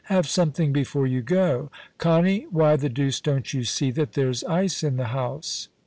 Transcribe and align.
Have 0.05 0.27
something 0.27 0.73
before 0.73 1.05
you 1.05 1.21
go. 1.21 1.69
Connie, 1.99 2.47
why 2.49 2.75
the 2.75 2.89
deuce 2.89 3.21
don't 3.21 3.53
you 3.53 3.63
see 3.63 3.91
that 3.91 4.13
there's 4.13 4.43
ice 4.45 4.81
in 4.81 4.97
the 4.97 5.09
house 5.13 5.67